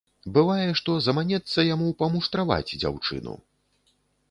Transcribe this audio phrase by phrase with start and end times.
[0.35, 3.39] Бывае, што заманецца яму памуштраваць дзяўчыну.